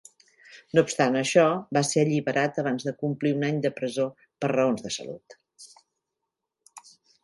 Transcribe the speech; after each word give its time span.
No 0.77 0.83
obstant 0.85 1.17
això, 1.19 1.43
va 1.79 1.83
ser 1.91 2.01
alliberat 2.05 2.59
abans 2.63 2.89
de 2.89 2.95
complir 3.05 3.37
un 3.39 3.47
any 3.51 3.63
de 3.69 3.75
presó 3.79 4.09
per 4.47 4.53
raons 4.57 4.87
de 4.89 4.97
salut. 5.01 5.41